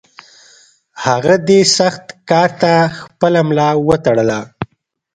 هغه 1.05 1.35
دې 1.47 1.59
سخت 1.77 2.03
کار 2.29 2.49
ته 2.61 2.71
خپله 2.99 3.39
ملا 3.47 3.69
وتړله. 3.87 4.39